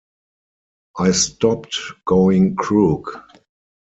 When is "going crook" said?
2.07-3.23